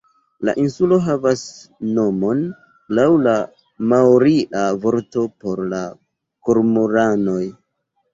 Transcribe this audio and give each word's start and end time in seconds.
La 0.47 0.53
insulo 0.61 0.95
havas 1.07 1.41
nomon 1.97 2.39
laŭ 2.99 3.05
la 3.25 3.33
maoria 3.91 4.63
vorto 4.87 5.27
por 5.45 5.61
la 5.75 5.83
kormoranoj. 6.49 7.43